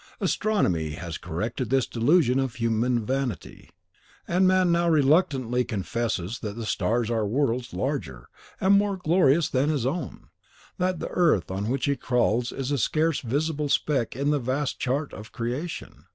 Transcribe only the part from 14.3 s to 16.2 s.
the vast chart of creation.